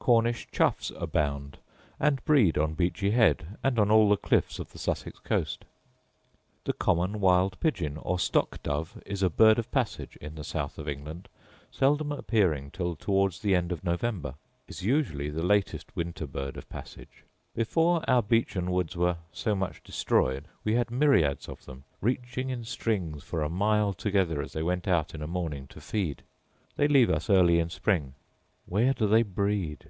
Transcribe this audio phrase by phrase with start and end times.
[0.00, 1.58] Cornish choughs abound,
[2.00, 5.64] and breed on Beachy head and on all the cliffs of the Sussex coast.
[6.64, 10.78] The common wild pigeon, or stock dove, is a bird of passage in the south
[10.78, 11.28] of England,
[11.70, 14.34] seldom appearing till towards the end of November;
[14.66, 17.22] is usually the latest winter bird of passage.
[17.54, 22.64] Before our beechen woods were so much destroyed we had myriads of them, reaching in
[22.64, 26.24] strings for a mile together as they went out in a morning to feed.
[26.74, 28.14] They leave us early in spring;
[28.66, 29.88] where do they breed?